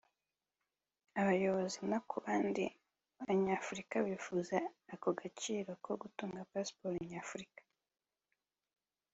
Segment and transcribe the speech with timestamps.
[1.21, 2.65] abayobozi no ku bandi
[3.25, 4.57] banyafurika bifuza
[4.93, 7.63] ako gaciro ko gutunga pasiporo Nyafurika